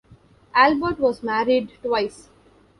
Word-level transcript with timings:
Albert 0.55 0.97
was 0.99 1.21
married 1.21 1.73
twice. 1.83 2.27